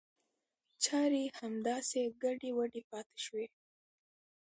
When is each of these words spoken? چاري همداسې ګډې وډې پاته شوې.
چاري 0.83 1.23
همداسې 1.39 2.01
ګډې 2.21 2.51
وډې 2.57 2.81
پاته 2.89 3.17
شوې. 3.25 3.45